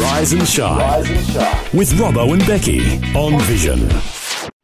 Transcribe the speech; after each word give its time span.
Rise 0.00 0.32
and 0.32 0.46
shine, 0.46 1.00
with 1.76 1.92
Robbo 1.94 2.32
and 2.32 2.46
Becky 2.46 2.80
on 3.16 3.40
Vision. 3.42 3.88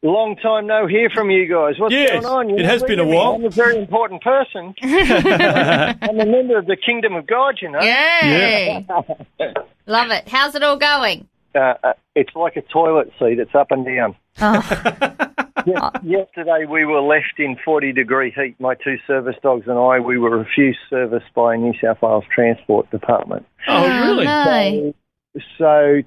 Long 0.01 0.35
time 0.37 0.67
no 0.67 0.85
hear 0.87 1.09
from 1.09 1.29
you 1.31 1.47
guys. 1.47 1.79
What's 1.79 1.93
Yes, 1.93 2.23
going 2.23 2.25
on? 2.25 2.49
You 2.49 2.57
it 2.57 2.65
has 2.65 2.83
been 2.83 2.99
a 2.99 3.03
look 3.03 3.07
at 3.07 3.11
me. 3.11 3.17
while. 3.17 3.33
I'm 3.33 3.45
a 3.45 3.49
very 3.49 3.77
important 3.77 4.21
person. 4.21 4.73
I'm 4.81 6.19
a 6.19 6.25
member 6.25 6.57
of 6.57 6.67
the 6.67 6.77
kingdom 6.77 7.15
of 7.15 7.25
God, 7.27 7.57
you 7.61 7.69
know. 7.71 7.81
Yay! 7.81 8.85
Love 9.87 10.11
it. 10.11 10.27
How's 10.29 10.55
it 10.55 10.63
all 10.63 10.77
going? 10.77 11.27
Uh, 11.55 11.73
uh, 11.83 11.93
it's 12.15 12.35
like 12.35 12.55
a 12.55 12.61
toilet 12.61 13.11
seat. 13.19 13.39
It's 13.39 13.55
up 13.55 13.71
and 13.71 13.85
down. 13.85 14.15
Oh, 14.41 15.31
Yes, 15.65 15.91
yesterday 16.03 16.65
we 16.69 16.85
were 16.85 17.01
left 17.01 17.39
in 17.39 17.57
40 17.65 17.91
degree 17.93 18.29
heat. 18.31 18.55
My 18.59 18.75
two 18.75 18.97
service 19.07 19.35
dogs 19.41 19.65
and 19.67 19.79
I, 19.79 19.99
we 19.99 20.19
were 20.19 20.37
refused 20.37 20.77
service 20.91 21.23
by 21.33 21.55
New 21.55 21.73
South 21.83 21.97
Wales 22.03 22.25
Transport 22.33 22.91
Department. 22.91 23.47
Oh, 23.67 23.87
really? 24.03 24.25
No. 24.25 24.43
So 24.91 24.95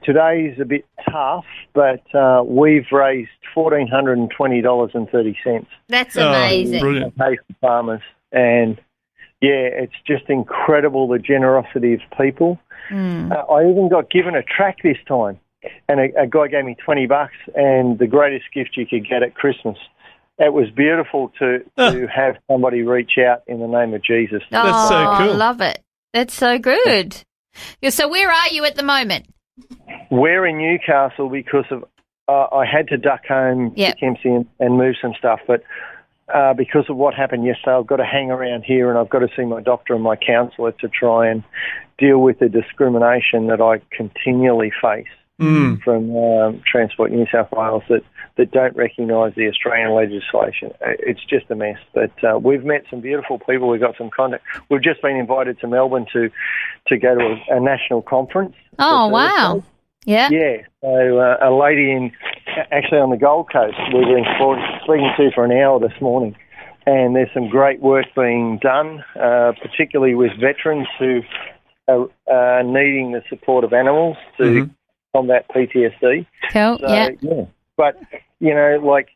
today's 0.05 0.59
a 0.60 0.64
bit 0.64 0.87
tough, 1.10 1.45
but 1.74 2.02
uh, 2.14 2.42
we've 2.45 2.87
raised 2.90 3.30
$1,420.30 3.57 5.66
That's 5.88 6.16
amazing. 6.16 6.16
Oh, 6.16 6.32
amazing. 6.32 6.80
brilliant. 6.80 7.16
pay 7.16 7.37
for 7.37 7.54
farmers. 7.60 8.02
And 8.32 8.79
yeah, 9.40 9.68
it's 9.70 9.95
just 10.07 10.24
incredible 10.29 11.09
the 11.09 11.18
generosity 11.18 11.95
of 11.95 12.01
people. 12.16 12.59
Mm. 12.90 13.30
Uh, 13.30 13.52
I 13.52 13.68
even 13.68 13.88
got 13.88 14.10
given 14.10 14.35
a 14.35 14.43
track 14.43 14.79
this 14.82 14.96
time, 15.07 15.38
and 15.88 16.01
a, 16.01 16.23
a 16.23 16.26
guy 16.26 16.48
gave 16.48 16.65
me 16.65 16.76
20 16.85 17.07
bucks, 17.07 17.35
and 17.54 17.98
the 17.98 18.07
greatest 18.07 18.46
gift 18.54 18.76
you 18.76 18.87
could 18.87 19.09
get 19.09 19.23
at 19.23 19.35
Christmas. 19.35 19.76
It 20.38 20.52
was 20.52 20.70
beautiful 20.70 21.32
to, 21.40 21.59
to 21.76 22.07
have 22.07 22.37
somebody 22.51 22.82
reach 22.82 23.18
out 23.18 23.42
in 23.46 23.60
the 23.60 23.66
name 23.66 23.92
of 23.92 24.02
Jesus. 24.02 24.42
That's 24.51 24.88
so 24.88 24.96
oh, 24.96 25.15
cool. 25.18 25.30
I 25.30 25.35
love 25.35 25.60
it. 25.60 25.82
That's 26.15 26.32
so 26.32 26.59
good. 26.59 27.23
So 27.90 28.09
where 28.09 28.30
are 28.30 28.48
you 28.48 28.64
at 28.64 28.76
the 28.76 28.82
moment? 28.82 29.26
We're 30.10 30.46
in 30.46 30.59
Newcastle 30.59 31.28
because 31.28 31.64
of 31.70 31.84
uh, 32.28 32.46
I 32.54 32.66
had 32.66 32.88
to 32.88 32.98
duck 32.98 33.24
home 33.26 33.73
Yep. 33.74 33.95
to 33.95 34.01
Kempsey 34.01 34.28
and, 34.28 34.46
and 34.60 34.76
move 34.76 34.96
some 35.01 35.14
stuff, 35.18 35.40
but 35.46 35.62
uh, 36.32 36.52
because 36.52 36.84
of 36.90 36.96
what 36.96 37.14
happened 37.14 37.45
yesterday, 37.46 37.73
I've 37.73 37.86
got 37.86 37.96
to 37.96 38.04
hang 38.04 38.30
around 38.30 38.64
here 38.64 38.90
and 38.90 38.98
I've 38.98 39.09
got 39.09 39.20
to 39.20 39.29
see 39.34 39.45
my 39.45 39.62
doctor 39.62 39.95
and 39.95 40.02
my 40.02 40.14
counsellor 40.16 40.73
to 40.73 40.88
try 40.88 41.29
and 41.30 41.42
deal 41.96 42.18
with 42.18 42.38
the 42.38 42.51
discrimination 42.51 43.46
that 43.46 43.62
I 43.62 43.80
continually 43.96 44.70
face 44.82 45.06
Mm. 45.41 45.81
from 45.83 46.17
um, 46.17 46.63
Transport 46.67 47.13
New 47.13 47.25
South 47.31 47.53
Wales 47.53 47.85
that, 47.89 48.03
that 48.37 48.51
don't 48.51 48.75
recognise 48.77 49.35
the 49.37 49.47
Australian 49.47 49.95
legislation. 49.95 50.73
Uh, 50.85 50.95
It's 50.99 51.25
just 51.25 51.49
a 51.51 51.55
mess. 51.55 51.79
But 51.95 52.11
uh, 52.25 52.39
we've 52.41 52.65
met 52.65 52.87
some 52.91 53.01
beautiful 53.01 53.39
people. 53.39 53.69
We've 53.69 53.81
got 53.81 53.97
some 53.97 54.11
contact. 54.11 54.43
We've 54.69 54.83
just 54.83 55.01
been 55.01 55.16
invited 55.16 55.61
to 55.61 55.69
Melbourne 55.69 56.07
to 56.13 56.31
to 56.89 56.99
go 56.99 57.15
to 57.15 57.37
a, 57.51 57.57
a 57.57 57.61
national 57.61 58.03
conference. 58.03 58.57
Oh, 58.81 59.07
wow. 59.09 59.63
Yeah. 60.05 60.29
Yeah, 60.31 60.57
so 60.81 61.19
uh, 61.19 61.37
a 61.41 61.53
lady 61.55 61.91
in 61.93 62.13
actually 62.73 62.99
on 62.99 63.11
the 63.11 63.16
Gold 63.16 63.53
Coast 63.53 63.77
we 63.93 64.00
were 64.00 64.16
in 64.19 64.25
Florida, 64.39 64.65
speaking 64.83 65.12
to 65.19 65.31
for 65.34 65.44
an 65.44 65.53
hour 65.53 65.78
this 65.78 66.00
morning, 66.00 66.34
and 66.87 67.15
there's 67.15 67.28
some 67.34 67.48
great 67.48 67.81
work 67.81 68.06
being 68.16 68.59
done, 68.59 69.04
uh, 69.21 69.53
particularly 69.60 70.15
with 70.15 70.32
veterans 70.41 70.88
who 70.98 71.21
are 71.88 72.09
uh, 72.31 72.62
needing 72.62 73.12
the 73.12 73.22
support 73.28 73.65
of 73.65 73.72
animals 73.72 74.16
to 74.38 74.71
Mhm. 75.14 75.28
that 75.28 75.48
PTSD. 75.48 76.26
Cool. 76.52 76.78
So, 76.78 76.88
yeah. 76.88 77.08
yeah. 77.20 77.44
But, 77.76 77.96
you 78.41 78.54
know, 78.54 78.80
like 78.82 79.08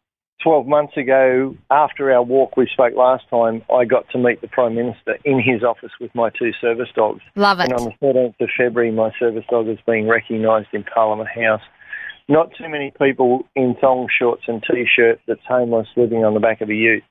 12 0.42 0.66
months 0.66 0.96
ago, 0.96 1.56
after 1.70 2.12
our 2.12 2.22
walk 2.22 2.56
we 2.56 2.68
spoke 2.72 2.94
last 2.94 3.24
time, 3.30 3.62
I 3.72 3.84
got 3.84 4.08
to 4.10 4.18
meet 4.18 4.40
the 4.40 4.48
Prime 4.48 4.74
Minister 4.74 5.18
in 5.24 5.40
his 5.40 5.62
office 5.62 5.92
with 6.00 6.14
my 6.14 6.30
two 6.30 6.52
service 6.60 6.88
dogs. 6.94 7.22
Love 7.36 7.60
it. 7.60 7.64
And 7.64 7.74
on 7.74 7.84
the 7.84 8.06
13th 8.06 8.40
of 8.40 8.50
February, 8.56 8.90
my 8.90 9.10
service 9.18 9.44
dog 9.50 9.68
is 9.68 9.78
being 9.86 10.08
recognised 10.08 10.68
in 10.72 10.84
Parliament 10.84 11.28
House. 11.28 11.62
Not 12.28 12.50
too 12.56 12.68
many 12.68 12.92
people 13.00 13.46
in 13.56 13.74
thong 13.80 14.08
shorts 14.16 14.44
and 14.46 14.62
t 14.62 14.86
shirt 14.86 15.20
that's 15.26 15.40
homeless 15.46 15.88
living 15.96 16.24
on 16.24 16.34
the 16.34 16.40
back 16.40 16.60
of 16.60 16.70
a 16.70 16.74
ute 16.74 17.02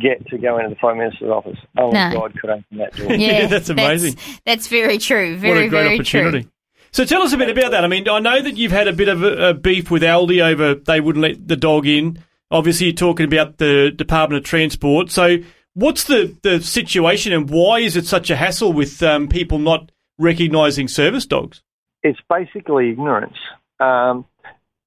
get 0.00 0.26
to 0.28 0.38
go 0.38 0.58
into 0.58 0.70
the 0.70 0.76
Prime 0.76 0.98
Minister's 0.98 1.30
office. 1.30 1.58
Only 1.78 1.94
No. 1.94 2.12
God 2.12 2.34
could 2.40 2.50
open 2.50 2.78
that 2.78 2.94
door. 2.96 3.12
Yeah, 3.14 3.46
that's 3.48 3.68
amazing. 3.68 4.16
That's, 4.44 4.66
very 4.66 4.98
true. 4.98 5.36
Very, 5.36 5.54
what 5.54 5.64
a 5.64 5.68
great 5.68 5.82
very 5.82 5.94
opportunity. 5.94 6.42
true. 6.42 6.50
So 6.94 7.04
tell 7.04 7.22
us 7.22 7.32
a 7.32 7.36
bit 7.36 7.50
about 7.50 7.72
that. 7.72 7.84
I 7.84 7.88
mean, 7.88 8.08
I 8.08 8.20
know 8.20 8.40
that 8.40 8.56
you've 8.56 8.72
had 8.72 8.88
a 8.88 8.92
bit 8.92 9.08
of 9.08 9.22
a, 9.22 9.52
beef 9.52 9.90
with 9.90 10.02
Aldi 10.02 10.42
over 10.42 10.76
they 10.76 11.00
wouldn't 11.00 11.22
let 11.22 11.46
the 11.46 11.56
dog 11.56 11.86
in. 11.86 12.22
Obviously, 12.50 12.86
you're 12.86 12.94
talking 12.94 13.26
about 13.26 13.58
the 13.58 13.90
Department 13.90 14.38
of 14.38 14.48
Transport. 14.48 15.10
So 15.10 15.38
what's 15.74 16.04
the, 16.04 16.36
the 16.42 16.60
situation 16.60 17.32
and 17.32 17.50
why 17.50 17.80
is 17.80 17.96
it 17.96 18.06
such 18.06 18.30
a 18.30 18.36
hassle 18.36 18.72
with 18.72 19.02
um, 19.02 19.28
people 19.28 19.58
not 19.58 19.90
recognising 20.18 20.88
service 20.88 21.26
dogs? 21.26 21.62
it's 22.04 22.20
basically 22.28 22.90
ignorance. 22.90 23.36
Um, 23.80 24.26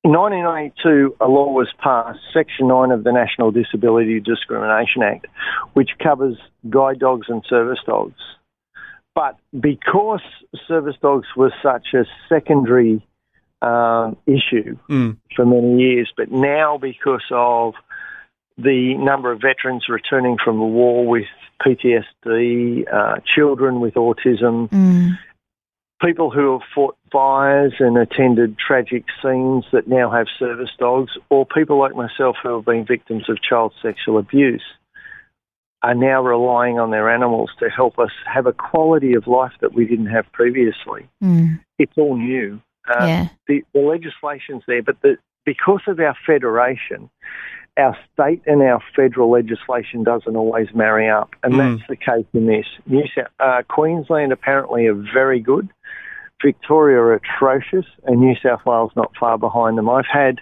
in 0.03 0.11
1992, 0.13 1.17
a 1.19 1.27
law 1.27 1.51
was 1.51 1.67
passed, 1.83 2.19
Section 2.33 2.69
9 2.69 2.91
of 2.91 3.03
the 3.03 3.11
National 3.11 3.51
Disability 3.51 4.21
Discrimination 4.21 5.03
Act, 5.03 5.25
which 5.73 5.89
covers 6.01 6.37
guide 6.69 6.99
dogs 6.99 7.27
and 7.27 7.43
service 7.49 7.79
dogs. 7.85 8.15
But 9.17 9.39
because 9.59 10.21
service 10.67 10.95
dogs 11.01 11.25
were 11.35 11.51
such 11.63 11.87
a 11.95 12.05
secondary 12.29 13.01
um, 13.63 14.15
issue 14.27 14.77
Mm. 14.87 15.17
for 15.35 15.43
many 15.43 15.81
years, 15.81 16.13
but 16.15 16.29
now 16.31 16.77
because 16.77 17.25
of 17.31 17.73
the 18.59 18.93
number 18.93 19.31
of 19.31 19.41
veterans 19.41 19.89
returning 19.89 20.37
from 20.37 20.59
the 20.59 20.65
war 20.65 21.07
with 21.07 21.25
PTSD, 21.65 22.85
uh, 22.93 23.15
children 23.35 23.79
with 23.79 23.95
autism, 23.95 24.69
Mm. 24.69 25.17
people 25.99 26.29
who 26.29 26.51
have 26.59 26.67
fought 26.75 26.95
fires 27.11 27.73
and 27.79 27.97
attended 27.97 28.59
tragic 28.59 29.05
scenes 29.19 29.65
that 29.71 29.87
now 29.87 30.11
have 30.11 30.27
service 30.37 30.75
dogs, 30.77 31.17
or 31.31 31.43
people 31.43 31.77
like 31.79 31.95
myself 31.95 32.35
who 32.43 32.53
have 32.53 32.65
been 32.65 32.85
victims 32.85 33.27
of 33.29 33.41
child 33.41 33.73
sexual 33.81 34.19
abuse, 34.19 34.63
are 35.83 35.93
now 35.95 36.21
relying 36.23 36.79
on 36.79 36.91
their 36.91 37.09
animals 37.09 37.51
to 37.59 37.69
help 37.69 37.99
us 37.99 38.09
have 38.25 38.45
a 38.47 38.53
quality 38.53 39.13
of 39.13 39.27
life 39.27 39.51
that 39.61 39.73
we 39.73 39.85
didn't 39.85 40.07
have 40.07 40.25
previously. 40.33 41.07
Mm. 41.23 41.59
It's 41.77 41.93
all 41.97 42.17
new. 42.17 42.59
Uh, 42.89 43.05
Yeah. 43.05 43.27
the, 43.47 43.63
the 43.73 43.81
legislation's 43.81 44.63
there, 44.67 44.81
but 44.81 44.99
the, 45.01 45.17
because 45.45 45.81
of 45.87 45.99
our 45.99 46.15
federation, 46.25 47.09
our 47.77 47.95
state 48.13 48.41
and 48.47 48.61
our 48.63 48.81
federal 48.95 49.29
legislation 49.29 50.03
doesn't 50.03 50.35
always 50.35 50.67
marry 50.73 51.07
up, 51.09 51.35
and 51.43 51.53
Mm. 51.53 51.77
that's 51.77 51.87
the 51.89 51.95
case 51.95 52.25
in 52.33 52.47
this. 52.47 52.65
New 52.87 53.03
South, 53.15 53.27
uh, 53.39 53.61
Queensland 53.67 54.31
apparently 54.31 54.87
are 54.87 54.95
very 55.13 55.39
good. 55.39 55.69
Victoria 56.43 56.97
are 56.99 57.13
atrocious, 57.13 57.85
and 58.05 58.19
New 58.19 58.35
South 58.43 58.65
Wales 58.65 58.91
not 58.95 59.11
far 59.19 59.37
behind 59.37 59.77
them. 59.77 59.89
I've 59.89 60.05
had 60.11 60.39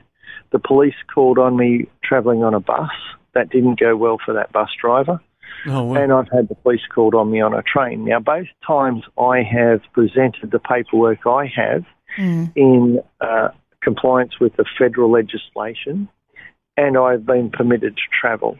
the 0.51 0.59
police 0.59 0.95
called 1.13 1.38
on 1.40 1.57
me 1.57 1.88
travelling 2.03 2.44
on 2.44 2.53
a 2.53 2.59
bus. 2.59 2.90
That 3.35 3.50
didn't 3.50 3.79
go 3.79 3.96
well 3.96 4.18
for 4.23 4.34
that 4.34 4.51
bus 4.51 4.69
driver 4.81 5.19
Oh, 5.68 5.96
and 5.96 6.12
I've 6.12 6.29
had 6.31 6.47
the 6.47 6.56
police 6.56 6.85
called 6.94 7.16
on 7.16 7.31
me 7.31 7.41
on 7.41 7.53
a 7.53 7.63
train. 7.63 8.06
Now, 8.06 8.19
both 8.19 8.47
times 8.66 9.03
I 9.18 9.41
have 9.41 9.81
presented 9.94 10.51
the 10.51 10.59
paperwork 10.59 11.25
I 11.25 11.51
have 11.56 11.85
Mm. 12.18 12.51
in 12.56 13.01
uh, 13.19 13.50
compliance 13.81 14.39
with 14.39 14.56
the 14.56 14.63
federal 14.80 15.12
legislation, 15.12 16.07
and 16.77 16.98
I've 16.98 17.25
been 17.25 17.50
permitted 17.50 17.98
to 17.98 18.01
travel. 18.21 18.57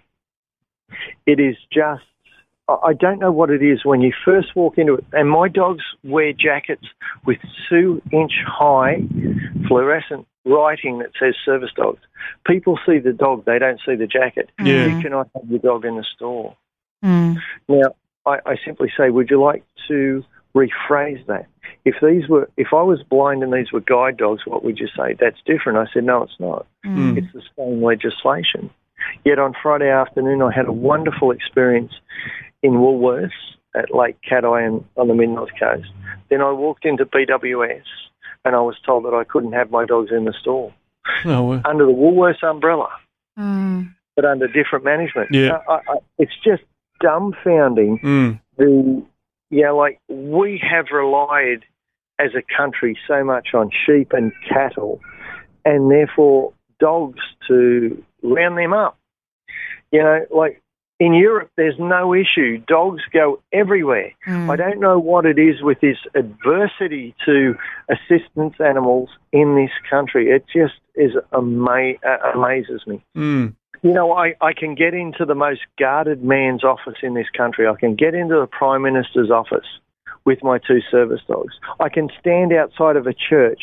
It 1.26 1.40
is 1.40 1.56
just, 1.72 2.04
I 2.68 2.94
don't 2.94 3.20
know 3.20 3.32
what 3.32 3.52
it 3.52 3.62
is 3.62 3.86
when 3.86 4.02
you 4.02 4.12
first 4.24 4.56
walk 4.56 4.78
into 4.78 4.96
it, 4.96 5.06
and 5.14 5.30
my 5.30 5.48
dogs 5.48 5.84
wear 6.04 6.34
jackets 6.34 6.86
with 7.26 7.38
two 7.70 8.02
inch 8.12 8.34
high 8.46 9.04
fluorescent 9.68 10.28
writing 10.46 11.00
that 11.00 11.12
says 11.20 11.36
service 11.44 11.72
dogs. 11.76 12.00
People 12.46 12.80
see 12.86 13.00
the 13.00 13.14
dog, 13.14 13.46
they 13.46 13.60
don't 13.60 13.80
see 13.86 13.96
the 13.96 14.08
jacket. 14.08 14.50
Yeah. 14.60 14.88
You 14.88 15.02
cannot 15.02 15.30
have 15.36 15.50
your 15.50 15.60
dog 15.60 15.86
in 15.86 15.96
the 15.98 16.06
store. 16.16 16.56
Mm. 17.04 17.38
Now, 17.68 17.96
I, 18.26 18.40
I 18.46 18.56
simply 18.66 18.92
say, 18.98 19.10
would 19.10 19.30
you 19.30 19.42
like 19.42 19.64
to 19.88 20.24
rephrase 20.56 21.26
that? 21.28 21.48
If 21.84 21.96
these 22.02 22.28
were, 22.28 22.50
if 22.58 22.68
I 22.74 22.82
was 22.82 23.04
blind 23.04 23.44
and 23.44 23.54
these 23.54 23.72
were 23.72 23.82
guide 23.82 24.18
dogs, 24.18 24.42
what 24.46 24.64
would 24.64 24.80
you 24.80 24.88
say? 24.88 25.16
That's 25.20 25.38
different. 25.46 25.78
I 25.78 25.92
said, 25.94 26.04
no, 26.04 26.24
it's 26.24 26.40
not. 26.40 26.66
Mm. 26.84 27.18
It's 27.18 27.32
the 27.34 27.44
same 27.58 27.84
legislation. 27.84 28.72
Yet 29.24 29.40
on 29.40 29.54
Friday 29.62 29.90
afternoon, 29.90 30.42
I 30.42 30.52
had 30.54 30.68
a 30.68 30.72
wonderful 30.72 31.32
experience 31.32 31.92
in 32.64 32.74
Woolworths 32.74 33.32
at 33.76 33.94
Lake 33.94 34.18
Cathie 34.28 34.84
on 34.98 35.08
the 35.08 35.14
Mid 35.14 35.30
North 35.30 35.50
Coast. 35.60 35.88
Then 36.30 36.42
I 36.42 36.52
walked 36.52 36.86
into 36.86 37.06
BWS 37.06 37.84
and 38.46 38.56
I 38.56 38.62
was 38.62 38.76
told 38.86 39.06
that 39.06 39.14
I 39.14 39.24
couldn't 39.24 39.54
have 39.54 39.72
my 39.72 39.86
dogs 39.86 40.12
in 40.12 40.26
the 40.26 40.34
store 40.40 40.74
Oh, 41.26 41.44
well. 41.50 41.62
under 41.66 41.86
the 41.86 41.92
Woolworths 41.92 42.44
umbrella, 42.44 42.90
Mm. 43.38 43.94
but 44.16 44.26
under 44.26 44.48
different 44.48 44.86
management. 44.86 45.30
Yeah. 45.32 45.60
I, 45.68 45.74
I, 45.74 45.98
it's 46.18 46.32
just 46.44 46.64
dumbfounding 47.04 48.00
Mm. 48.02 48.40
the 48.58 49.04
yeah, 49.52 49.72
like 49.72 50.00
we 50.10 50.58
have 50.68 50.86
relied 50.92 51.64
as 52.18 52.32
a 52.36 52.42
country 52.58 52.98
so 53.08 53.24
much 53.24 53.50
on 53.54 53.70
sheep 53.86 54.12
and 54.14 54.32
cattle, 54.50 55.00
and 55.66 55.92
therefore 55.92 56.54
dogs 56.80 57.22
to 57.48 58.04
round 58.24 58.58
them 58.58 58.74
up. 58.74 58.98
You 59.92 60.04
know, 60.04 60.26
like 60.32 60.62
in 61.00 61.14
Europe, 61.14 61.52
there's 61.58 61.78
no 61.78 62.14
issue. 62.14 62.58
Dogs 62.68 63.02
go 63.12 63.42
everywhere. 63.52 64.14
Mm. 64.28 64.50
I 64.50 64.56
don't 64.56 64.80
know 64.80 64.98
what 64.98 65.26
it 65.26 65.38
is 65.38 65.62
with 65.62 65.82
this 65.82 65.98
adversity 66.16 67.14
to 67.26 67.56
assistance 67.90 68.56
animals 68.60 69.10
in 69.32 69.56
this 69.56 69.72
country. 69.90 70.30
It 70.30 70.46
just 70.54 70.76
is 70.96 71.12
ama- 71.34 71.96
uh, 72.06 72.32
amazes 72.34 72.82
me. 72.88 73.04
Mm. 73.16 73.56
You 73.82 73.94
know, 73.94 74.14
I, 74.14 74.36
I 74.42 74.54
can 74.54 74.74
get 74.74 74.94
into 74.94 75.26
the 75.26 75.36
most 75.36 75.62
guarded 75.78 76.24
man's 76.24 76.64
office 76.64 76.98
in 77.04 77.14
this 77.14 77.28
country. 77.36 77.68
I 77.68 77.76
can 77.80 77.96
get 77.96 78.16
into 78.16 78.36
the 78.36 78.48
Prime 78.48 78.82
Minister's 78.82 79.30
office 79.30 79.68
with 80.26 80.42
my 80.44 80.60
two 80.60 80.80
service 80.90 81.22
dogs. 81.28 81.54
I 81.80 81.90
can 81.90 82.10
stand 82.20 82.54
outside 82.54 82.96
of 82.96 83.06
a 83.06 83.14
church 83.14 83.62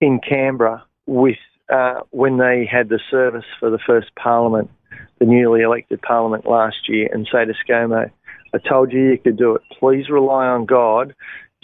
in 0.00 0.20
Canberra 0.20 0.84
with 1.06 1.38
uh, 1.68 2.00
when 2.10 2.38
they 2.38 2.68
had 2.70 2.88
the 2.88 3.00
service 3.10 3.44
for 3.58 3.70
the 3.70 3.78
first 3.78 4.14
Parliament, 4.14 4.70
the 5.18 5.26
newly 5.26 5.62
elected 5.62 6.02
Parliament 6.02 6.46
last 6.46 6.88
year, 6.88 7.08
and 7.12 7.28
say 7.30 7.44
to 7.44 7.54
ScoMo, 7.66 8.10
I 8.54 8.58
told 8.58 8.92
you 8.92 9.10
you 9.10 9.18
could 9.18 9.36
do 9.36 9.56
it. 9.56 9.62
Please 9.78 10.08
rely 10.08 10.46
on 10.46 10.64
God 10.66 11.14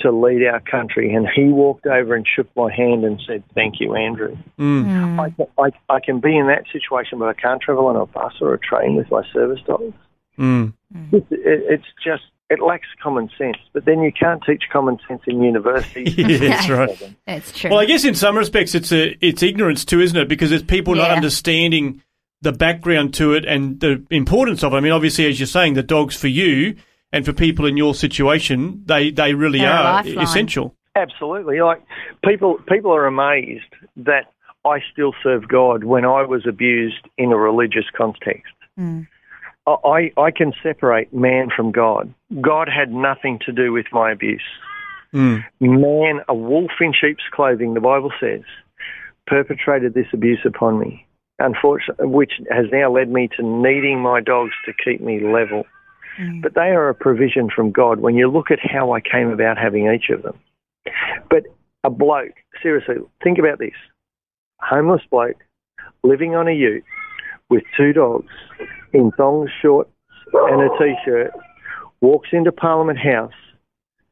to 0.00 0.10
lead 0.10 0.44
our 0.46 0.60
country. 0.60 1.14
And 1.14 1.28
he 1.34 1.44
walked 1.44 1.87
over 1.87 2.14
and 2.14 2.26
shook 2.26 2.49
my 2.56 2.72
hand 2.75 3.04
and 3.04 3.20
said, 3.26 3.44
Thank 3.54 3.81
you, 3.81 3.94
Andrew. 3.94 4.37
Mm. 4.58 4.84
Mm. 4.84 5.20
I, 5.20 5.31
can- 5.31 5.46
I, 5.58 5.94
I 5.94 6.00
can 6.00 6.20
be 6.20 6.37
in 6.37 6.48
that 6.48 6.64
situation, 6.72 7.19
but 7.19 7.28
I 7.28 7.34
can't 7.34 7.60
travel 7.60 7.87
on 7.87 7.96
a 7.96 8.06
bus 8.06 8.34
or 8.40 8.55
a 8.55 8.58
train 8.58 8.96
with 8.96 9.10
my 9.10 9.22
service 9.32 9.60
dogs. 9.66 9.94
Mm. 10.38 10.72
It, 11.12 11.26
it, 11.31 11.62
it's 11.70 11.87
just, 12.05 12.25
it 12.52 12.60
lacks 12.60 12.88
common 13.02 13.31
sense. 13.38 13.56
But 13.72 13.87
then 13.87 14.02
you 14.02 14.12
can't 14.12 14.43
teach 14.44 14.64
common 14.70 14.99
sense 15.08 15.22
in 15.26 15.43
university. 15.43 16.04
Yeah, 16.22 16.38
that's 16.38 16.69
right. 16.69 17.14
That's 17.26 17.58
true. 17.58 17.70
Well, 17.70 17.81
I 17.81 17.87
guess 17.87 18.04
in 18.04 18.14
some 18.14 18.37
respects 18.37 18.75
it's 18.75 18.93
a 18.93 19.16
it's 19.25 19.43
ignorance 19.43 19.84
too, 19.84 20.00
isn't 20.00 20.16
it? 20.16 20.28
Because 20.28 20.52
it's 20.52 20.64
people 20.64 20.94
not 20.94 21.10
understanding 21.10 22.02
the 22.43 22.52
background 22.52 23.14
to 23.14 23.32
it 23.32 23.44
and 23.44 23.81
the 23.81 24.04
importance 24.10 24.62
of 24.62 24.72
it. 24.72 24.76
I 24.76 24.81
mean, 24.81 24.93
obviously, 24.93 25.26
as 25.26 25.40
you're 25.40 25.46
saying, 25.46 25.75
the 25.75 25.82
dogs 25.82 26.16
for 26.16 26.28
you 26.28 26.76
and 27.12 27.25
for 27.25 27.32
people 27.32 27.66
in 27.66 27.76
your 27.76 27.94
situation, 27.94 28.82
they 28.84 29.10
they 29.10 29.34
really 29.34 29.60
They're 29.60 29.70
are 29.70 30.02
essential. 30.06 30.75
Absolutely. 30.94 31.60
Like 31.60 31.82
people, 32.25 32.58
people 32.69 32.94
are 32.94 33.06
amazed 33.06 33.75
that 33.96 34.32
I 34.64 34.81
still 34.93 35.14
serve 35.22 35.48
God 35.48 35.84
when 35.84 36.05
I 36.05 36.22
was 36.22 36.46
abused 36.46 37.08
in 37.16 37.32
a 37.32 37.37
religious 37.37 37.87
context. 37.96 38.52
Mm. 38.78 39.06
I, 39.66 40.12
I 40.16 40.31
can 40.32 40.52
separate 40.62 41.12
man 41.12 41.48
from 41.55 41.70
God. 41.70 42.12
God 42.40 42.69
had 42.69 42.93
nothing 42.93 43.38
to 43.46 43.52
do 43.52 43.73
with 43.73 43.87
my 43.93 44.12
abuse. 44.12 44.43
Mm. 45.12 45.44
Man, 45.61 46.20
a 46.29 46.34
wolf 46.34 46.70
in 46.81 46.93
sheep's 46.99 47.25
clothing, 47.32 47.75
the 47.75 47.81
Bible 47.81 48.12
says, 48.19 48.43
perpetrated 49.26 49.94
this 49.94 50.06
abuse 50.12 50.40
upon 50.44 50.79
me. 50.79 51.06
Unfortunately, 51.38 52.06
which 52.06 52.32
has 52.50 52.67
now 52.73 52.93
led 52.93 53.11
me 53.11 53.29
to 53.37 53.43
needing 53.43 54.00
my 54.00 54.20
dogs 54.20 54.52
to 54.64 54.73
keep 54.84 55.00
me 55.00 55.20
level. 55.20 55.64
Mm. 56.19 56.43
But 56.43 56.55
they 56.55 56.70
are 56.70 56.88
a 56.88 56.94
provision 56.94 57.49
from 57.55 57.73
God 57.73 58.00
when 58.00 58.14
you 58.14 58.31
look 58.31 58.50
at 58.50 58.58
how 58.62 58.93
I 58.93 59.00
came 59.00 59.31
about 59.31 59.58
having 59.58 59.93
each 59.93 60.11
of 60.11 60.23
them. 60.23 60.38
But 61.31 61.44
a 61.84 61.90
bloke, 61.90 62.34
seriously, 62.62 62.96
think 63.23 63.38
about 63.38 63.58
this. 63.58 63.75
Homeless 64.61 65.02
bloke 65.11 65.43
living 66.02 66.34
on 66.34 66.49
a 66.49 66.52
ute 66.52 66.84
with 67.49 67.62
two 67.76 67.93
dogs 67.93 68.32
in 68.93 69.11
thongs, 69.17 69.50
shorts, 69.61 69.90
and 70.32 70.62
a 70.62 70.69
t-shirt 70.79 71.32
walks 72.02 72.28
into 72.32 72.52
Parliament 72.52 72.99
House 72.99 73.32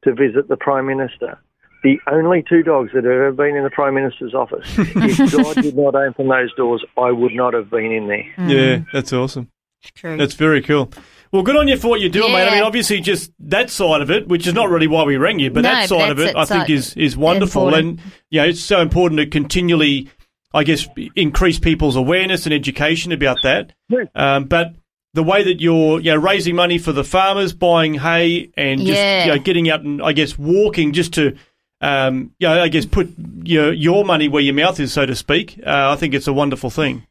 to 0.04 0.14
visit 0.14 0.48
the 0.48 0.56
Prime 0.56 0.86
Minister. 0.86 1.38
The 1.82 1.98
only 2.10 2.42
two 2.46 2.62
dogs 2.62 2.90
that 2.94 3.04
have 3.04 3.12
ever 3.12 3.32
been 3.32 3.56
in 3.56 3.64
the 3.64 3.70
Prime 3.70 3.94
Minister's 3.94 4.34
office. 4.34 4.66
if 4.78 5.32
God 5.32 5.56
did 5.62 5.76
not 5.76 5.94
open 5.94 6.28
those 6.28 6.52
doors, 6.54 6.84
I 6.96 7.10
would 7.10 7.32
not 7.34 7.54
have 7.54 7.70
been 7.70 7.90
in 7.92 8.06
there. 8.06 8.48
Yeah, 8.48 8.80
that's 8.92 9.12
awesome. 9.12 9.50
It's 9.82 9.90
true. 9.92 10.16
That's 10.16 10.34
very 10.34 10.62
cool. 10.62 10.90
Well, 11.32 11.42
good 11.42 11.56
on 11.56 11.68
you 11.68 11.76
for 11.76 11.88
what 11.88 12.00
you're 12.00 12.10
doing, 12.10 12.32
mate. 12.32 12.48
I 12.48 12.54
mean, 12.54 12.64
obviously, 12.64 13.00
just 13.00 13.30
that 13.38 13.70
side 13.70 14.02
of 14.02 14.10
it, 14.10 14.28
which 14.28 14.46
is 14.46 14.52
not 14.52 14.68
really 14.68 14.88
why 14.88 15.04
we 15.04 15.16
rang 15.16 15.38
you, 15.38 15.50
but 15.50 15.62
No, 15.62 15.70
that 15.70 15.88
but 15.88 15.98
side 16.00 16.10
of 16.10 16.18
it, 16.18 16.34
I 16.36 16.44
think, 16.44 16.68
is 16.68 16.94
is 16.96 17.16
wonderful, 17.16 17.68
important. 17.68 18.00
and 18.00 18.12
you 18.30 18.40
know, 18.40 18.48
it's 18.48 18.60
so 18.60 18.80
important 18.82 19.20
to 19.20 19.26
continually, 19.26 20.10
I 20.52 20.64
guess, 20.64 20.88
increase 21.14 21.58
people's 21.60 21.94
awareness 21.96 22.46
and 22.46 22.52
education 22.52 23.12
about 23.12 23.38
that. 23.44 23.72
Yeah. 23.88 24.04
Um, 24.14 24.44
but 24.46 24.74
the 25.14 25.22
way 25.22 25.42
that 25.44 25.60
you're, 25.60 26.00
you 26.00 26.10
know, 26.12 26.16
raising 26.16 26.54
money 26.54 26.78
for 26.78 26.92
the 26.92 27.04
farmers, 27.04 27.52
buying 27.52 27.94
hay, 27.94 28.50
and 28.56 28.80
just 28.80 28.92
Yeah. 28.92 29.26
you 29.26 29.32
know, 29.32 29.38
getting 29.38 29.68
out 29.70 29.80
and 29.82 30.02
I 30.02 30.12
guess 30.12 30.38
walking 30.38 30.92
just 30.92 31.14
to. 31.14 31.36
Um, 31.82 32.32
you 32.38 32.46
know, 32.46 32.62
I 32.62 32.68
guess 32.68 32.84
put 32.84 33.08
your 33.42 33.72
your 33.72 34.04
money 34.04 34.28
where 34.28 34.42
your 34.42 34.52
mouth 34.54 34.78
is, 34.78 34.92
so 34.92 35.06
to 35.06 35.16
speak. 35.16 35.58
Uh, 35.66 35.90
I 35.90 35.96
think 35.96 36.12
it's 36.12 36.26
a 36.28 36.32
wonderful 36.32 36.68
thing. 36.68 37.06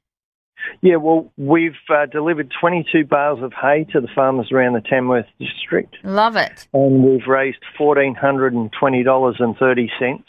Yeah, 0.82 0.98
well, 0.98 1.32
we've 1.38 1.74
uh, 1.90 2.06
delivered 2.06 2.52
22 2.62 3.06
bales 3.06 3.42
of 3.42 3.52
hay 3.60 3.86
to 3.92 4.00
the 4.00 4.08
farmers 4.14 4.52
around 4.52 4.74
the 4.74 4.82
Tamworth 4.82 5.26
district, 5.40 5.96
Love 6.04 6.36
it. 6.36 6.68
and 6.74 7.04
we've 7.04 7.26
raised 7.28 7.58
$1,420.30 7.80 10.24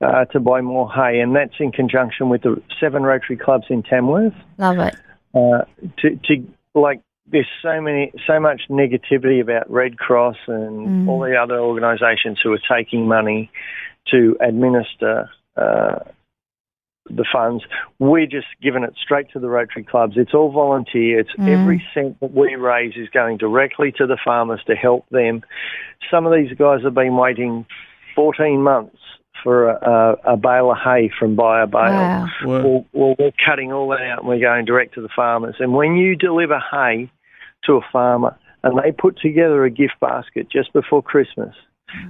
uh, 0.00 0.24
to 0.26 0.40
buy 0.40 0.60
more 0.60 0.90
hay, 0.92 1.20
and 1.20 1.34
that's 1.34 1.54
in 1.58 1.72
conjunction 1.72 2.28
with 2.28 2.42
the 2.42 2.62
seven 2.80 3.02
Rotary 3.02 3.36
clubs 3.36 3.66
in 3.70 3.82
Tamworth. 3.82 4.34
Love 4.58 4.78
it. 4.78 4.94
Uh, 5.34 5.62
to, 5.98 6.16
to 6.24 6.46
like, 6.80 7.00
there's 7.30 7.48
so 7.62 7.80
many, 7.80 8.12
so 8.26 8.40
much 8.40 8.62
negativity 8.70 9.40
about 9.40 9.70
Red 9.70 9.98
Cross 9.98 10.36
and 10.46 10.88
Mm. 10.88 11.08
all 11.08 11.20
the 11.20 11.36
other 11.36 11.58
organisations 11.58 12.40
who 12.42 12.52
are 12.52 12.58
taking 12.70 13.06
money 13.06 13.50
to 14.10 14.36
administer 14.40 15.28
uh, 15.56 15.98
the 17.10 17.24
funds. 17.32 17.64
We're 17.98 18.26
just 18.26 18.46
giving 18.62 18.84
it 18.84 18.94
straight 19.02 19.30
to 19.32 19.38
the 19.38 19.48
Rotary 19.48 19.82
clubs. 19.82 20.16
It's 20.16 20.34
all 20.34 20.50
volunteer. 20.50 21.18
It's 21.20 21.32
Mm. 21.32 21.48
every 21.48 21.82
cent 21.94 22.20
that 22.20 22.32
we 22.32 22.54
raise 22.54 22.96
is 22.96 23.08
going 23.08 23.38
directly 23.38 23.92
to 23.92 24.06
the 24.06 24.16
farmers 24.16 24.62
to 24.64 24.74
help 24.76 25.08
them. 25.08 25.42
Some 26.10 26.26
of 26.26 26.32
these 26.32 26.52
guys 26.56 26.82
have 26.82 26.94
been 26.94 27.16
waiting 27.16 27.66
14 28.14 28.62
months 28.62 28.98
for 29.42 29.70
a, 29.70 30.16
a, 30.26 30.34
a 30.34 30.36
bale 30.36 30.70
of 30.70 30.78
hay 30.78 31.10
from 31.18 31.36
Buy 31.36 31.62
A 31.62 31.66
Bale. 31.66 31.80
Wow. 31.80 32.26
Well, 32.44 32.62
Well, 32.62 32.86
well, 32.92 33.14
we're 33.18 33.32
cutting 33.44 33.72
all 33.72 33.88
that 33.90 34.00
out 34.00 34.20
and 34.20 34.28
we're 34.28 34.40
going 34.40 34.64
direct 34.64 34.94
to 34.94 35.00
the 35.00 35.08
farmers. 35.14 35.56
And 35.58 35.72
when 35.72 35.96
you 35.96 36.16
deliver 36.16 36.58
hay 36.70 37.10
to 37.64 37.74
a 37.74 37.80
farmer 37.92 38.36
and 38.62 38.78
they 38.78 38.92
put 38.92 39.18
together 39.18 39.64
a 39.64 39.70
gift 39.70 39.94
basket 40.00 40.48
just 40.50 40.72
before 40.72 41.02
Christmas 41.02 41.54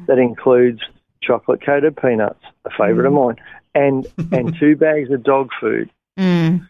that 0.07 0.19
includes 0.19 0.81
chocolate 1.23 1.65
coated 1.65 1.97
peanuts, 1.97 2.43
a 2.65 2.71
favourite 2.71 3.07
of 3.07 3.13
mine, 3.13 3.37
and, 3.75 4.07
and 4.33 4.57
two 4.61 4.77
bags 4.77 5.11
of 5.11 5.23
dog 5.23 5.51
food 5.61 5.91
Mm. 6.19 6.69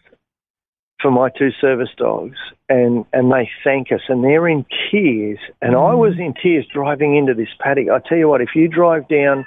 For 1.01 1.11
my 1.11 1.29
two 1.29 1.51
service 1.61 1.89
dogs 1.97 2.37
and, 2.67 3.05
and 3.13 3.31
they 3.31 3.49
thank 3.63 3.91
us 3.91 4.01
and 4.09 4.23
they're 4.23 4.47
in 4.47 4.65
tears 4.91 5.39
and 5.61 5.75
I 5.75 5.93
was 5.93 6.13
in 6.19 6.33
tears 6.41 6.65
driving 6.73 7.15
into 7.15 7.33
this 7.33 7.49
paddock. 7.59 7.87
I 7.89 7.99
tell 8.07 8.17
you 8.17 8.27
what, 8.27 8.41
if 8.41 8.49
you 8.55 8.67
drive 8.67 9.07
down 9.07 9.45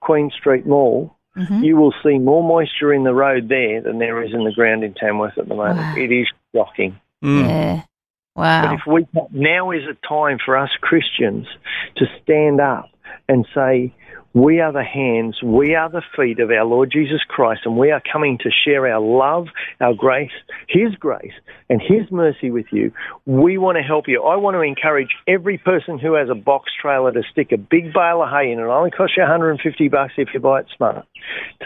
Queen 0.00 0.30
Street 0.30 0.66
Mall, 0.66 1.14
Mhm. 1.36 1.64
you 1.64 1.76
will 1.78 1.94
see 2.02 2.18
more 2.18 2.42
moisture 2.46 2.92
in 2.92 3.04
the 3.04 3.14
road 3.14 3.48
there 3.48 3.80
than 3.80 3.98
there 3.98 4.22
is 4.22 4.34
in 4.34 4.44
the 4.44 4.52
ground 4.52 4.84
in 4.84 4.92
Tamworth 4.92 5.38
at 5.38 5.48
the 5.48 5.54
moment. 5.54 5.78
Wow. 5.78 5.94
It 5.96 6.12
is 6.12 6.26
shocking. 6.54 7.00
mm. 7.24 7.48
Yeah. 7.48 7.82
But 8.34 8.74
if 8.74 8.80
we 8.86 9.06
now 9.30 9.70
is 9.70 9.82
a 9.84 9.94
time 10.06 10.38
for 10.44 10.56
us 10.58 10.70
Christians 10.82 11.46
to 11.96 12.06
stand 12.22 12.60
up 12.60 12.90
and 13.30 13.46
say, 13.54 13.94
we 14.34 14.60
are 14.60 14.72
the 14.72 14.82
hands, 14.84 15.42
we 15.42 15.74
are 15.74 15.90
the 15.90 16.02
feet 16.16 16.40
of 16.40 16.50
our 16.50 16.64
Lord 16.64 16.90
Jesus 16.90 17.20
Christ, 17.28 17.62
and 17.64 17.76
we 17.76 17.90
are 17.90 18.02
coming 18.12 18.38
to 18.38 18.50
share 18.50 18.86
our 18.86 19.00
love, 19.00 19.48
our 19.80 19.94
grace, 19.94 20.32
His 20.68 20.94
grace, 20.94 21.32
and 21.68 21.80
His 21.80 22.10
mercy 22.10 22.50
with 22.50 22.66
you. 22.72 22.92
We 23.26 23.58
want 23.58 23.76
to 23.76 23.82
help 23.82 24.08
you. 24.08 24.22
I 24.22 24.36
want 24.36 24.54
to 24.54 24.60
encourage 24.62 25.10
every 25.28 25.58
person 25.58 25.98
who 25.98 26.14
has 26.14 26.28
a 26.30 26.34
box 26.34 26.70
trailer 26.80 27.12
to 27.12 27.22
stick 27.30 27.52
a 27.52 27.58
big 27.58 27.92
bale 27.92 28.22
of 28.22 28.30
hay 28.30 28.50
in. 28.52 28.58
It 28.58 28.62
It 28.62 28.68
only 28.68 28.90
costs 28.90 29.16
you 29.16 29.22
150 29.22 29.88
bucks 29.88 30.14
if 30.16 30.28
you 30.32 30.40
buy 30.40 30.60
it 30.60 30.66
smart. 30.76 31.06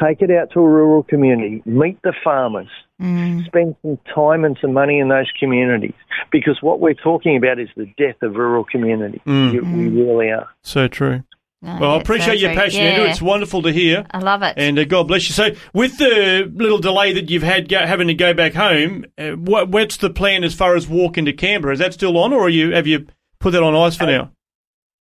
Take 0.02 0.22
it 0.22 0.30
out 0.30 0.50
to 0.52 0.60
a 0.60 0.68
rural 0.68 1.02
community. 1.02 1.62
Meet 1.64 2.02
the 2.02 2.12
farmers 2.24 2.68
Mm. 3.00 3.44
spend 3.44 3.76
some 3.82 3.98
time 4.14 4.42
and 4.46 4.56
some 4.58 4.72
money 4.72 4.98
in 5.00 5.08
those 5.08 5.30
communities 5.38 5.92
because 6.32 6.62
what 6.62 6.80
we're 6.80 6.94
talking 6.94 7.36
about 7.36 7.58
is 7.58 7.68
the 7.76 7.84
death 7.98 8.16
of 8.22 8.36
rural 8.36 8.64
communities. 8.64 9.20
Mm. 9.26 9.52
We 9.52 10.02
really 10.02 10.30
are. 10.30 10.48
So 10.62 10.88
true. 10.88 11.22
No, 11.66 11.78
Well, 11.80 11.90
I 11.92 11.96
appreciate 11.96 12.38
so 12.38 12.46
your 12.46 12.54
passion, 12.54 12.82
yeah. 12.82 12.90
Andrew. 12.90 13.10
It's 13.10 13.20
wonderful 13.20 13.62
to 13.62 13.72
hear. 13.72 14.06
I 14.12 14.18
love 14.18 14.42
it. 14.42 14.54
And 14.56 14.78
uh, 14.78 14.84
God 14.84 15.08
bless 15.08 15.28
you. 15.28 15.34
So, 15.34 15.50
with 15.74 15.98
the 15.98 16.50
little 16.54 16.78
delay 16.78 17.12
that 17.14 17.28
you've 17.28 17.42
had 17.42 17.68
go, 17.68 17.84
having 17.84 18.06
to 18.06 18.14
go 18.14 18.32
back 18.32 18.54
home, 18.54 19.04
uh, 19.18 19.30
what, 19.32 19.68
what's 19.70 19.96
the 19.96 20.08
plan 20.08 20.44
as 20.44 20.54
far 20.54 20.76
as 20.76 20.86
walking 20.86 21.24
to 21.24 21.32
Canberra? 21.32 21.72
Is 21.72 21.80
that 21.80 21.92
still 21.92 22.16
on, 22.18 22.32
or 22.32 22.42
are 22.42 22.48
you 22.48 22.72
have 22.72 22.86
you 22.86 23.08
put 23.40 23.50
that 23.50 23.64
on 23.64 23.74
ice 23.74 23.96
for 23.96 24.06
now? 24.06 24.30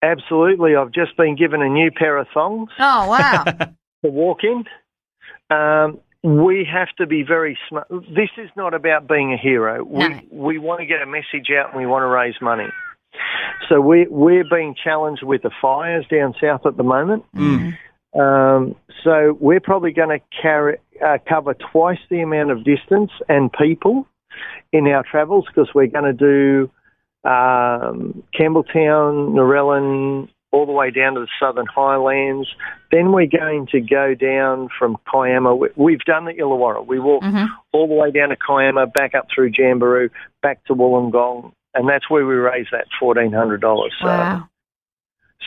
Absolutely. 0.04 0.76
I've 0.76 0.92
just 0.92 1.18
been 1.18 1.36
given 1.36 1.64
a 1.64 1.70
new 1.70 1.90
pair 1.90 2.18
of 2.18 2.28
thongs. 2.32 2.70
oh, 2.78 3.10
wow. 3.10 3.44
to 4.06 4.10
walk 4.10 4.40
in. 4.44 4.64
Um, 5.56 6.00
we 6.24 6.68
have 6.72 6.90
to 6.98 7.08
be 7.08 7.24
very 7.24 7.58
smart. 7.68 7.88
This 7.90 8.30
is 8.38 8.50
not 8.56 8.76
about 8.76 9.08
being 9.08 9.34
a 9.34 9.38
hero. 9.38 9.84
We 9.84 10.28
we 10.32 10.58
want 10.60 10.82
to 10.82 10.86
get 10.86 11.02
a 11.02 11.08
message 11.08 11.50
out 11.58 11.72
and 11.72 11.80
we 11.80 11.88
want 11.88 12.04
to 12.04 12.08
raise 12.08 12.36
money. 12.40 12.68
So 13.70 13.80
we 13.82 14.08
we're 14.10 14.44
being 14.50 14.76
challenged 14.82 15.24
with 15.24 15.42
the 15.44 15.52
fires 15.62 16.06
down 16.10 16.34
south 16.42 16.66
at 16.66 16.78
the 16.78 16.84
moment. 16.84 17.24
Um, 18.14 18.76
so 19.04 19.38
we're 19.40 19.62
probably 19.62 19.92
going 19.94 20.10
to 20.10 20.20
carry 20.42 20.78
uh, 21.06 21.18
cover 21.28 21.54
twice 21.72 22.00
the 22.10 22.20
amount 22.22 22.52
of 22.52 22.64
distance 22.66 23.12
and 23.30 23.52
people 23.54 24.06
in 24.74 24.88
our 24.88 25.04
travels 25.10 25.46
because 25.48 25.70
we're 25.74 25.88
going 25.88 26.04
to 26.06 26.14
do 26.14 26.70
um, 27.30 28.24
Campbelltown, 28.38 29.32
Narellan, 29.34 30.28
all 30.52 30.66
the 30.66 30.72
way 30.74 30.92
down 30.92 31.14
to 31.14 31.22
the 31.22 31.28
Southern 31.40 31.68
Highlands. 31.68 32.48
Then 32.92 33.14
we're 33.14 33.28
going 33.28 33.68
to 33.68 33.80
go 33.80 34.14
down 34.16 34.68
from 34.78 34.98
Kiama. 35.10 35.56
We- 35.56 35.70
We've 35.78 36.00
done 36.00 36.26
the 36.26 36.34
Illawarra. 36.34 36.86
We 36.86 37.00
walked 37.00 37.24
all 37.72 37.88
the 37.88 37.94
way 37.94 38.12
down 38.12 38.30
to 38.30 38.36
Kiama, 38.36 38.88
back 38.88 39.16
up 39.16 39.28
through 39.34 39.52
Jamberoo, 39.52 40.10
back 40.42 40.64
to 40.66 40.74
Wollongong, 40.76 41.54
and 41.74 41.88
that's 41.88 42.10
where 42.10 42.26
we 42.26 42.36
raised 42.36 42.70
that 42.72 42.88
fourteen 43.00 43.32
hundred 43.32 43.62
dollars. 43.62 43.94
So, 44.02 44.08
Wow. 44.08 44.50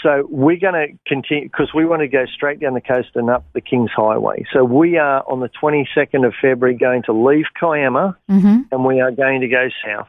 so 0.02 0.26
we're 0.28 0.58
going 0.58 0.74
to 0.74 0.88
continue 1.06 1.44
because 1.48 1.70
we 1.74 1.84
want 1.86 2.00
to 2.00 2.08
go 2.08 2.24
straight 2.26 2.60
down 2.60 2.74
the 2.74 2.80
coast 2.80 3.10
and 3.14 3.30
up 3.30 3.44
the 3.52 3.60
King's 3.60 3.90
Highway. 3.94 4.44
So 4.52 4.64
we 4.64 4.96
are 4.98 5.22
on 5.28 5.40
the 5.40 5.48
twenty 5.48 5.88
second 5.94 6.24
of 6.24 6.34
February 6.40 6.76
going 6.76 7.02
to 7.04 7.12
leave 7.12 7.46
Kiama 7.58 8.16
Mm-hmm. 8.30 8.62
and 8.72 8.84
we 8.84 9.00
are 9.00 9.10
going 9.10 9.40
to 9.42 9.48
go 9.48 9.68
south. 9.86 10.08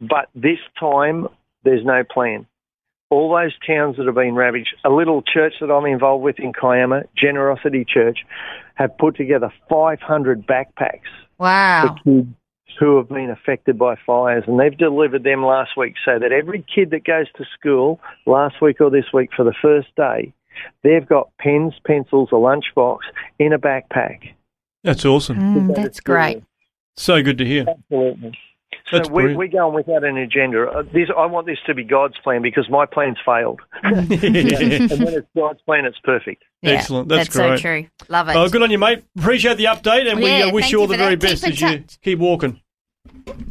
But 0.00 0.28
this 0.34 0.58
time, 0.78 1.26
there's 1.64 1.84
no 1.84 2.04
plan. 2.04 2.46
All 3.10 3.30
those 3.34 3.54
towns 3.66 3.96
that 3.96 4.06
have 4.06 4.14
been 4.14 4.34
ravaged, 4.34 4.76
a 4.84 4.90
little 4.90 5.22
church 5.22 5.54
that 5.60 5.72
I'm 5.72 5.86
involved 5.86 6.22
with 6.22 6.38
in 6.38 6.52
Kiama, 6.52 7.04
Generosity 7.16 7.84
Church, 7.88 8.18
have 8.74 8.96
put 8.98 9.16
together 9.16 9.50
500 9.68 10.46
backpacks 10.46 11.00
Wow. 11.38 11.96
for 11.96 12.04
kids 12.04 12.28
who 12.78 12.96
have 12.96 13.08
been 13.08 13.30
affected 13.30 13.78
by 13.78 13.96
fires, 14.06 14.44
and 14.46 14.58
they've 14.58 14.76
delivered 14.76 15.24
them 15.24 15.44
last 15.44 15.76
week 15.76 15.94
so 16.04 16.18
that 16.18 16.32
every 16.32 16.64
kid 16.74 16.90
that 16.90 17.04
goes 17.04 17.26
to 17.36 17.44
school 17.58 18.00
last 18.26 18.60
week 18.60 18.80
or 18.80 18.90
this 18.90 19.12
week 19.12 19.30
for 19.36 19.44
the 19.44 19.54
first 19.60 19.88
day, 19.96 20.32
they've 20.82 21.06
got 21.06 21.30
pens, 21.38 21.74
pencils, 21.84 22.28
a 22.32 22.36
lunchbox 22.36 22.98
in 23.38 23.52
a 23.52 23.58
backpack. 23.58 24.34
That's 24.84 25.04
awesome. 25.04 25.38
Mm, 25.38 25.74
that's 25.74 26.00
great. 26.00 26.42
So 26.96 27.22
good 27.22 27.38
to 27.38 27.44
hear. 27.44 27.66
Absolutely. 27.68 28.38
That's 28.90 29.06
so 29.08 29.12
we're, 29.12 29.22
brilliant. 29.34 29.38
we're 29.38 29.48
going 29.48 29.74
without 29.74 30.04
an 30.04 30.16
agenda. 30.16 30.66
Uh, 30.70 30.82
This, 30.82 31.08
I 31.16 31.26
want 31.26 31.46
this 31.46 31.58
to 31.66 31.74
be 31.74 31.84
God's 31.84 32.16
plan 32.18 32.40
because 32.42 32.68
my 32.70 32.86
plan's 32.86 33.18
failed. 33.24 33.60
and 33.82 34.08
when 34.08 35.14
it's 35.14 35.26
God's 35.36 35.60
plan, 35.62 35.84
it's 35.84 35.98
perfect. 36.04 36.42
Yeah, 36.62 36.72
Excellent. 36.72 37.08
That's 37.08 37.32
so 37.32 37.48
great. 37.48 37.60
true. 37.60 37.86
Love 38.08 38.28
it. 38.28 38.36
Oh, 38.36 38.48
good 38.48 38.62
on 38.62 38.70
you, 38.70 38.78
mate. 38.78 39.04
Appreciate 39.18 39.56
the 39.58 39.64
update, 39.64 40.10
and 40.10 40.20
we 40.20 40.42
uh, 40.42 40.50
wish 40.52 40.70
you 40.72 40.80
all 40.80 40.86
the 40.86 40.96
very 40.96 41.16
that. 41.16 41.20
Best 41.20 41.44
in 41.44 41.52
as 41.52 41.60
you 41.60 41.84
keep 42.02 42.18
walking. 42.18 42.60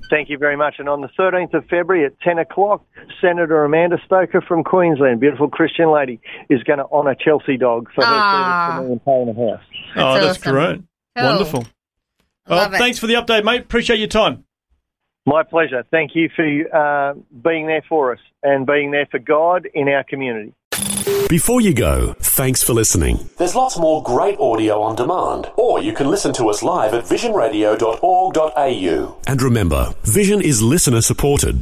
Thank 0.10 0.30
you 0.30 0.38
very 0.40 0.56
much. 0.56 0.76
And 0.80 0.90
on 0.90 1.02
the 1.02 1.10
13th 1.20 1.54
of 1.54 1.64
February 1.66 2.06
at 2.06 2.20
10 2.22 2.40
o'clock, 2.40 2.84
Senator 3.22 3.64
Amanda 3.64 3.98
Stoker 4.06 4.42
from 4.42 4.64
Queensland, 4.64 5.20
beautiful 5.20 5.50
Christian 5.50 5.92
lady, 5.92 6.20
is 6.50 6.64
going 6.64 6.80
to 6.80 6.86
honour 6.92 7.16
Chelsea 7.16 7.58
Dog 7.58 7.90
for 7.94 8.04
her 8.04 8.12
Ah. 8.12 8.70
service 8.78 8.84
to 8.84 8.88
me 8.88 8.94
in 8.94 9.00
Parliament 9.00 9.38
House. 9.38 9.62
oh, 9.98 10.14
that's 10.26 10.40
awesome. 10.40 10.52
great. 10.52 10.82
Cool. 11.16 11.26
Wonderful. 11.26 11.66
Well, 12.48 12.58
Love 12.60 12.74
it. 12.74 12.78
thanks 12.78 12.98
for 12.98 13.08
the 13.08 13.16
update, 13.16 13.44
mate. 13.44 13.62
Appreciate 13.62 14.00
your 14.00 14.08
time. 14.08 14.46
My 15.28 15.44
pleasure. 15.44 15.84
Thank 15.92 16.16
you 16.16 16.30
for 16.34 16.46
uh, 16.74 17.14
being 17.44 17.68
there 17.68 17.84
for 17.90 18.14
us 18.14 18.20
and 18.42 18.66
being 18.66 18.92
there 18.92 19.08
for 19.12 19.20
God 19.20 19.68
in 19.74 19.90
our 19.90 20.06
community. 20.06 20.54
Before 21.28 21.60
you 21.60 21.74
go, 21.74 22.14
thanks 22.20 22.64
for 22.64 22.74
listening. 22.74 23.30
There's 23.38 23.54
lots 23.54 23.78
more 23.78 24.02
great 24.02 24.40
audio 24.40 24.82
on 24.82 24.96
demand, 24.96 25.52
or 25.58 25.82
you 25.82 25.92
can 25.92 26.08
listen 26.08 26.32
to 26.34 26.50
us 26.50 26.64
live 26.64 26.94
at 26.94 27.04
visionradio.org.au. 27.04 29.18
And 29.28 29.42
remember, 29.42 29.94
Vision 30.04 30.42
is 30.42 30.62
listener 30.62 31.02
supported. 31.02 31.62